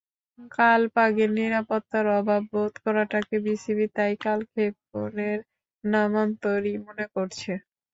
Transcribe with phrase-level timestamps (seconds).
[0.51, 5.39] কালপাগের নিরাপত্তার অভাব বোধ করাটাকে বিসিবি তাই কালক্ষেপণের
[5.83, 7.51] নামান্তরই মনে করছে।